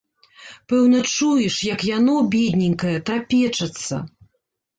[0.71, 3.95] Пэўна чуеш, як яно, бедненькае, трапечацца.